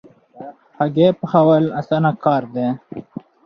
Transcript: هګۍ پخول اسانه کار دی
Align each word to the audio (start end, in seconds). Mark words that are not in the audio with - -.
هګۍ 0.77 1.09
پخول 1.19 1.63
اسانه 1.79 2.11
کار 2.23 2.43
دی 2.53 2.67